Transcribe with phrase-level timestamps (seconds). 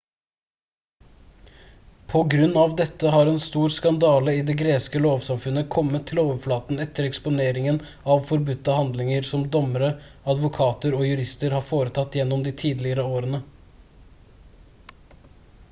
[2.11, 6.81] på grunn av dette har en stor skandale i det greske lovsamfunnet kommet til overflaten
[6.85, 7.77] etter eksponeringen
[8.15, 9.89] av forbudte handlinger som dommere
[10.35, 13.43] advokater og jurister har foretatt gjennom de tidligere årene